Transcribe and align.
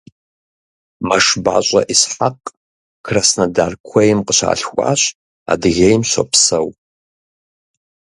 МэшбащӀэ 1.07 1.81
Исхьэкъ 1.93 2.47
Краснодар 3.05 3.71
куейм 3.87 4.19
къыщалъхуащ, 4.27 5.01
Адыгейм 5.51 6.01
щопсэу. 6.11 6.67